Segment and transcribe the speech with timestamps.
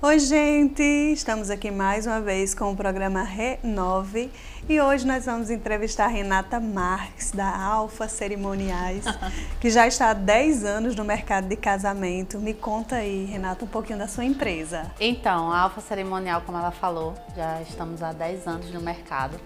[0.00, 0.80] Oi, gente!
[0.80, 4.30] Estamos aqui mais uma vez com o programa Renove
[4.68, 9.04] e hoje nós vamos entrevistar a Renata Marques, da Alfa Cerimoniais,
[9.60, 12.38] que já está há 10 anos no mercado de casamento.
[12.38, 14.88] Me conta aí, Renata, um pouquinho da sua empresa.
[15.00, 19.36] Então, a Alfa Cerimonial, como ela falou, já estamos há 10 anos no mercado.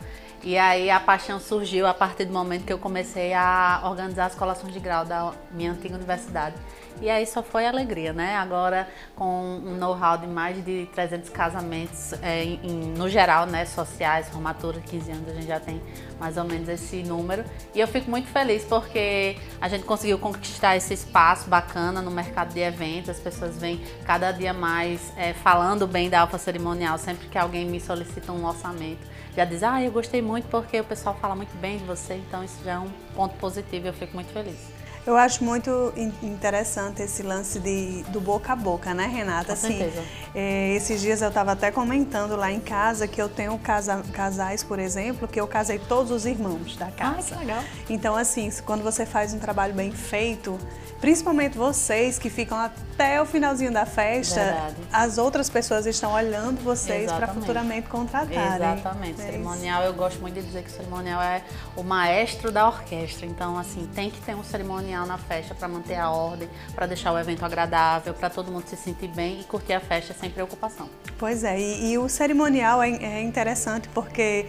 [0.45, 4.35] E aí a paixão surgiu a partir do momento que eu comecei a organizar as
[4.35, 6.57] colações de grau da minha antiga universidade.
[7.01, 8.37] E aí só foi alegria, né?
[8.37, 13.65] Agora com um know-how de mais de 300 casamentos é, em, no geral, né?
[13.65, 15.81] Sociais, formatura, 15 anos, a gente já tem
[16.19, 17.45] mais ou menos esse número.
[17.75, 22.53] E eu fico muito feliz porque a gente conseguiu conquistar esse espaço bacana no mercado
[22.55, 23.11] de eventos.
[23.11, 26.97] As pessoas vêm cada dia mais é, falando bem da Alfa Cerimonial.
[26.99, 29.05] Sempre que alguém me solicita um orçamento,
[29.37, 32.15] já diz, ah, eu gostei muito porque o pessoal fala muito bem de você.
[32.15, 34.82] Então isso já é um ponto positivo e eu fico muito feliz.
[35.05, 35.93] Eu acho muito
[36.23, 39.47] interessante esse lance de, do boca a boca, né, Renata?
[39.47, 40.05] Com assim, certeza.
[40.33, 44.63] É, esses dias eu estava até comentando lá em casa que eu tenho casa, casais,
[44.63, 47.17] por exemplo, que eu casei todos os irmãos da casa.
[47.19, 47.65] Ah, que legal.
[47.91, 50.57] Então, assim, quando você faz um trabalho bem feito,
[51.01, 54.77] principalmente vocês que ficam até o finalzinho da festa, Verdade.
[54.93, 58.79] as outras pessoas estão olhando vocês para futuramente contratarem.
[58.79, 59.21] Exatamente.
[59.21, 61.43] É cerimonial, eu gosto muito de dizer que o cerimonial é
[61.75, 63.27] o maestro da orquestra.
[63.27, 67.13] Então, assim, tem que ter um cerimonial na festa para manter a ordem, para deixar
[67.13, 70.89] o evento agradável, para todo mundo se sentir bem e curtir a festa sem preocupação.
[71.19, 74.47] Pois é, e, e o cerimonial é, é interessante porque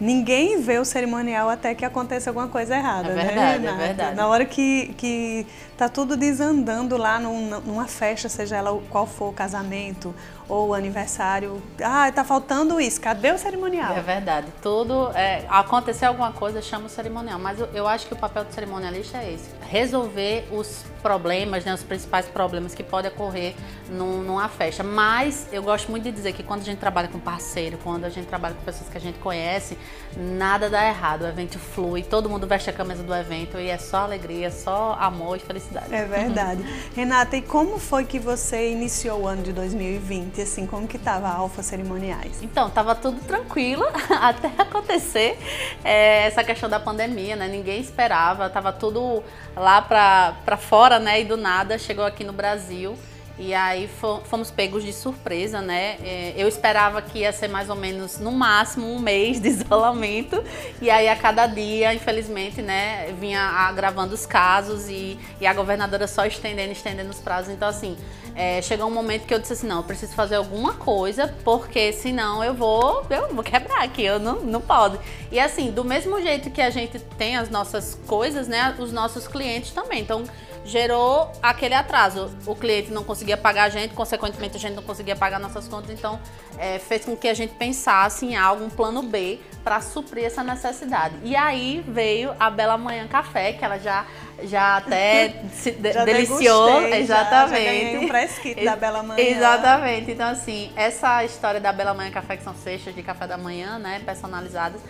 [0.00, 3.70] ninguém vê o cerimonial até que aconteça alguma coisa errada, é né, verdade, né?
[3.70, 4.16] É verdade.
[4.16, 5.46] Na hora que, que
[5.76, 10.14] tá tudo desandando lá num, numa festa, seja ela qual for o casamento
[10.50, 13.96] ou o aniversário, ah, tá faltando isso, cadê o cerimonial?
[13.96, 14.48] É verdade.
[14.60, 17.38] Tudo, é, acontecer alguma coisa, chama o cerimonial.
[17.38, 21.72] Mas eu, eu acho que o papel do cerimonialista é esse: resolver os problemas, né,
[21.72, 23.54] os principais problemas que podem ocorrer
[23.88, 24.82] num, numa festa.
[24.82, 28.10] Mas eu gosto muito de dizer que quando a gente trabalha com parceiro, quando a
[28.10, 29.78] gente trabalha com pessoas que a gente conhece,
[30.16, 31.22] nada dá errado.
[31.22, 34.96] O evento flui, todo mundo veste a camisa do evento e é só alegria, só
[35.00, 35.94] amor e felicidade.
[35.94, 36.64] É verdade.
[36.94, 40.39] Renata, e como foi que você iniciou o ano de 2020?
[40.42, 42.42] Assim, como que tava a Alfa Cerimoniais?
[42.42, 43.84] Então, tava tudo tranquilo
[44.20, 45.38] até acontecer
[45.84, 47.48] é, essa questão da pandemia, né?
[47.48, 49.22] Ninguém esperava, tava tudo
[49.56, 51.20] lá para fora, né?
[51.20, 52.96] E do nada chegou aqui no Brasil.
[53.38, 53.88] E aí
[54.24, 55.96] fomos pegos de surpresa, né?
[56.02, 60.42] É, eu esperava que ia ser mais ou menos, no máximo, um mês de isolamento.
[60.80, 66.06] E aí a cada dia, infelizmente, né, vinha agravando os casos e, e a governadora
[66.06, 67.52] só estendendo, estendendo os prazos.
[67.52, 67.96] Então, assim,
[68.34, 71.92] é, chegou um momento que eu disse assim, não, eu preciso fazer alguma coisa, porque
[71.92, 74.98] senão eu vou, eu vou quebrar aqui, eu não, não posso.
[75.30, 79.26] E assim, do mesmo jeito que a gente tem as nossas coisas, né, os nossos
[79.26, 80.00] clientes também.
[80.00, 80.24] Então,
[80.64, 82.30] gerou aquele atraso.
[82.46, 85.90] O cliente não conseguia pagar a gente, consequentemente a gente não conseguia pagar nossas contas,
[85.90, 86.20] então
[86.58, 90.42] é, fez com que a gente pensasse em algo, um plano B para suprir essa
[90.42, 91.14] necessidade.
[91.22, 94.06] E aí veio a Bela Manhã Café, que ela já
[94.42, 97.84] já até se já deliciou, degustei, exatamente.
[97.84, 99.22] Já, já um pré-kit da Bela Manhã.
[99.22, 100.10] Exatamente.
[100.10, 103.78] Então assim, essa história da Bela Manhã Café que são cestas de café da manhã,
[103.78, 104.80] né, personalizadas,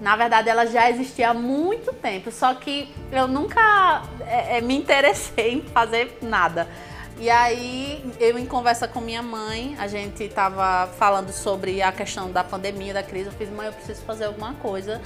[0.00, 4.76] na verdade, ela já existia há muito tempo, só que eu nunca é, é, me
[4.76, 6.68] interessei em fazer nada.
[7.18, 12.32] E aí, eu em conversa com minha mãe, a gente estava falando sobre a questão
[12.32, 13.26] da pandemia, da crise.
[13.26, 15.00] Eu fiz, mãe, eu preciso fazer alguma coisa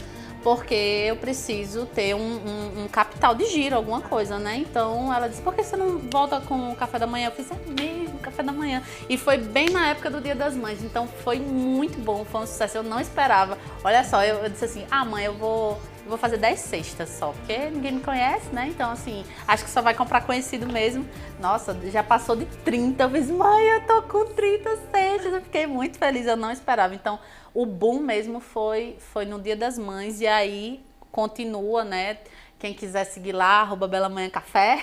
[0.44, 4.56] porque eu preciso ter um, um, um, capital de giro, alguma coisa, né?
[4.56, 7.28] Então ela disse, por que você não volta com o café da manhã?
[7.28, 8.82] Eu fiz, é mesmo, café da manhã.
[9.08, 12.46] E foi bem na época do Dia das Mães, então foi muito bom, foi um
[12.46, 13.56] sucesso, eu não esperava.
[13.82, 17.32] Olha só, eu, eu disse assim, ah mãe, eu vou vou fazer 10 cestas só,
[17.32, 18.66] porque ninguém me conhece, né?
[18.68, 21.06] Então, assim, acho que só vai comprar conhecido mesmo.
[21.40, 23.04] Nossa, já passou de 30.
[23.04, 25.32] Eu fiz, mãe, eu tô com 30 cestas.
[25.32, 26.94] Eu fiquei muito feliz, eu não esperava.
[26.94, 27.18] Então,
[27.54, 32.18] o boom mesmo foi, foi no Dia das Mães e aí continua, né?
[32.64, 34.82] Quem quiser seguir lá, arroba Bela Manhã Café.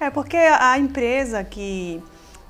[0.00, 2.02] é porque a empresa que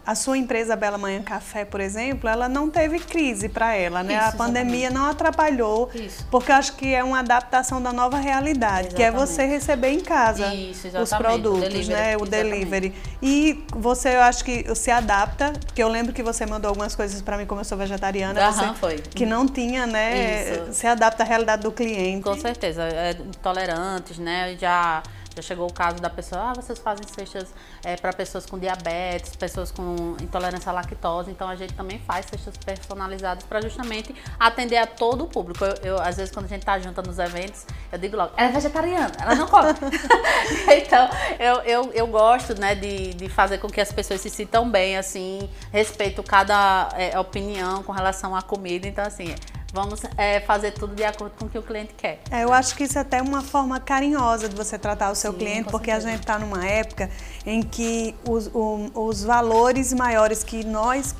[0.04, 4.16] a sua empresa Bela Manhã Café, por exemplo, ela não teve crise para ela, né?
[4.16, 6.26] Isso, a pandemia não atrapalhou, Isso.
[6.30, 8.94] porque eu acho que é uma adaptação da nova realidade, exatamente.
[8.96, 12.16] que é você receber em casa Isso, os produtos, o delivery, né?
[12.16, 12.94] O delivery.
[13.22, 17.22] E você, eu acho que se adapta, porque eu lembro que você mandou algumas coisas
[17.22, 18.98] para mim, como eu sou vegetariana, Aham, você, foi.
[18.98, 20.66] que não tinha, né?
[20.72, 22.22] Se adapta à realidade do cliente.
[22.22, 24.56] Com certeza, é, tolerantes, né?
[24.58, 25.02] Já
[25.34, 29.34] Já chegou o caso da pessoa, ah, vocês fazem cestas é, para pessoas com diabetes,
[29.34, 34.76] pessoas com intolerância à lactose, então a gente também faz cestas personalizadas para justamente atender
[34.76, 35.64] a todo o público.
[35.64, 38.50] Eu, eu, às vezes, quando a gente tá junto nos eventos, eu digo logo, ela
[38.50, 39.72] é vegetariana, ela não come.
[40.76, 41.08] então,
[41.38, 44.96] eu, eu, eu gosto, né, de, de fazer com que as pessoas se sintam bem,
[44.96, 49.34] assim, respeito cada é, opinião com relação à comida, então, assim,
[49.72, 52.20] Vamos é, fazer tudo de acordo com o que o cliente quer.
[52.30, 55.32] É, eu acho que isso é até uma forma carinhosa de você tratar o seu
[55.32, 57.08] Sim, cliente, porque a gente está numa época
[57.46, 61.14] em que os, o, os valores maiores que nós,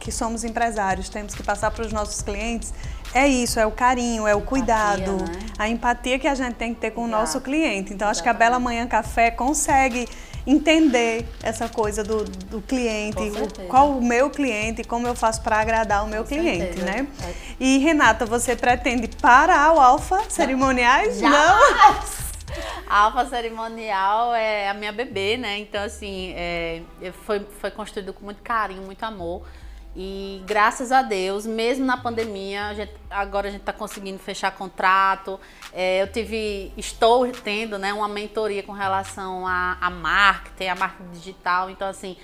[0.00, 2.72] que somos empresários, temos que passar para os nossos clientes
[3.12, 5.46] é isso, é o carinho, é o cuidado, empatia, né?
[5.58, 7.16] a empatia que a gente tem que ter com Exato.
[7.16, 7.92] o nosso cliente.
[7.92, 8.10] Então, Exatamente.
[8.10, 10.08] acho que a Bela Manhã Café consegue
[10.50, 15.60] entender essa coisa do, do cliente, o, qual o meu cliente, como eu faço para
[15.60, 16.86] agradar o meu Com cliente, certeza.
[16.86, 17.06] né?
[17.22, 17.34] É.
[17.60, 21.18] E Renata, você pretende parar o Alfa Cerimoniais?
[21.18, 21.28] Já.
[21.28, 22.18] Não?
[22.88, 25.58] A Alfa Cerimonial é a minha bebê, né?
[25.58, 26.80] Então, assim, é,
[27.26, 29.42] foi, foi construído com muito carinho, muito amor.
[29.96, 34.52] E graças a Deus, mesmo na pandemia, a gente, agora a gente está conseguindo fechar
[34.52, 35.40] contrato.
[35.72, 41.10] É, eu tive, estou tendo né, uma mentoria com relação a, a marketing, a marketing
[41.10, 41.70] digital.
[41.70, 42.16] Então, assim,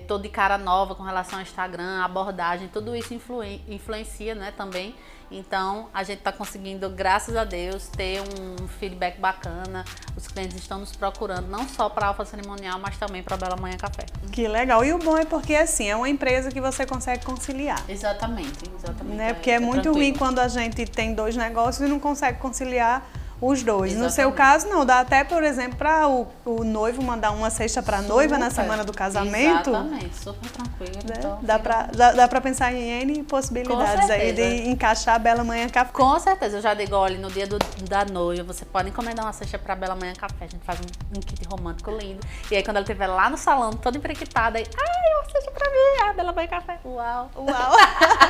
[0.00, 4.52] estou é, de cara nova com relação ao Instagram, abordagem, tudo isso influen, influencia né,
[4.56, 4.94] também
[5.30, 9.84] então, a gente está conseguindo, graças a Deus, ter um feedback bacana.
[10.16, 13.76] Os clientes estão nos procurando, não só para Alfa Cerimonial, mas também para Bela Manhã
[13.76, 14.06] Café.
[14.32, 14.84] Que legal.
[14.84, 17.82] E o bom é porque, assim, é uma empresa que você consegue conciliar.
[17.88, 19.16] Exatamente, exatamente.
[19.16, 19.34] Né?
[19.34, 20.06] Porque é, é muito tranquilo.
[20.06, 23.06] ruim quando a gente tem dois negócios e não consegue conciliar
[23.40, 23.92] os dois.
[23.92, 23.98] Exatamente.
[23.98, 24.84] No seu caso, não.
[24.84, 28.50] Dá até, por exemplo, para o, o, noivo mandar uma cesta para a noiva na
[28.50, 29.70] semana do casamento.
[29.70, 30.98] Exatamente, super tranquilo.
[31.08, 31.14] Né?
[31.18, 35.44] Então, dá para dá, dá pra pensar em N possibilidades aí de encaixar a Bela
[35.44, 35.92] Manhã Café.
[35.92, 36.58] Com certeza.
[36.58, 37.58] Eu já digo, olha, no dia do,
[37.88, 40.44] da noiva, você pode encomendar uma cesta para a Bela Manhã Café.
[40.44, 42.20] A gente faz um, um, kit romântico lindo.
[42.50, 45.70] E aí, quando ela estiver lá no salão, toda emprequitada, aí, ai, uma cesta para
[45.70, 46.78] mim, a Bela Manhã Café.
[46.84, 47.76] Uau, uau.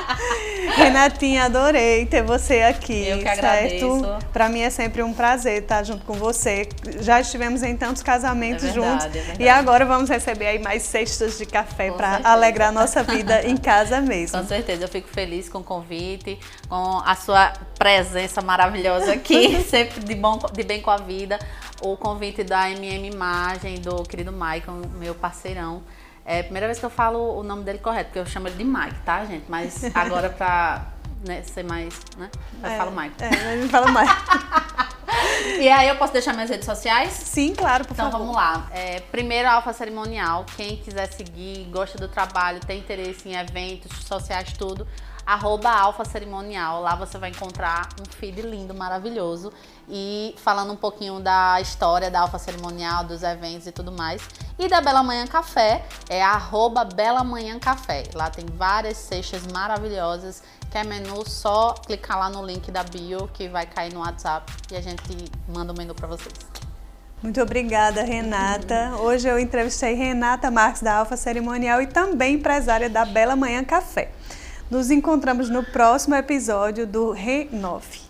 [0.77, 3.07] Renatinha, adorei ter você aqui.
[3.07, 4.03] Eu que agradeço.
[4.33, 6.69] Para mim é sempre sempre um prazer estar junto com você.
[7.01, 10.83] Já estivemos em tantos casamentos é verdade, juntos é e agora vamos receber aí mais
[10.83, 14.41] cestas de café para alegrar nossa vida em casa mesmo.
[14.41, 20.01] Com certeza, eu fico feliz com o convite, com a sua presença maravilhosa aqui, sempre
[20.01, 21.39] de, bom, de bem com a vida.
[21.81, 25.83] O convite da MM Imagem, do querido Michael, meu parceirão.
[26.25, 28.57] É a primeira vez que eu falo o nome dele correto, porque eu chamo ele
[28.57, 29.45] de Mike, tá, gente?
[29.49, 32.31] Mas agora para né, ser mais, né?
[32.63, 33.15] Eu é, falo Mike.
[33.23, 34.68] É, eu falo Mike.
[35.61, 37.13] E aí eu posso deixar minhas redes sociais?
[37.13, 38.25] Sim, claro, por então, favor.
[38.25, 38.69] Então vamos lá.
[38.73, 40.45] É, primeiro, Alfa Cerimonial.
[40.57, 44.87] Quem quiser seguir, gosta do trabalho, tem interesse em eventos sociais, tudo,
[45.29, 46.81] arroba Alfa Cerimonial.
[46.81, 49.53] Lá você vai encontrar um feed lindo, maravilhoso.
[49.87, 54.23] E falando um pouquinho da história da Alfa Cerimonial, dos eventos e tudo mais.
[54.59, 58.05] E da Bela Manhã Café, é arroba Bela Manhã Café.
[58.15, 60.43] Lá tem várias cestas maravilhosas.
[60.71, 64.77] Quer menu, só clicar lá no link da bio que vai cair no WhatsApp e
[64.77, 66.35] a gente manda o menu para vocês.
[67.23, 68.95] Muito obrigada, Renata.
[69.01, 74.13] Hoje eu entrevistei Renata Marques da Alfa Cerimonial e também empresária da Bela Manhã Café.
[74.71, 78.08] Nos encontramos no próximo episódio do Renove.